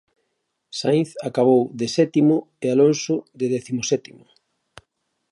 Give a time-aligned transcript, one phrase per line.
[0.81, 4.23] Sainz acabou de sétimo e Alonso de décimo sétimo.